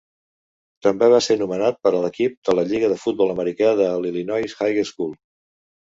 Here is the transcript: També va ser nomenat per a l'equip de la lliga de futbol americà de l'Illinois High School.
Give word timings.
També 0.85 1.09
va 1.13 1.19
ser 1.25 1.37
nomenat 1.41 1.77
per 1.83 1.91
a 1.97 2.01
l'equip 2.05 2.35
de 2.49 2.57
la 2.61 2.65
lliga 2.71 2.91
de 2.95 2.99
futbol 3.05 3.35
americà 3.37 3.75
de 3.81 3.91
l'Illinois 4.07 4.57
High 4.67 4.85
School. 4.95 5.13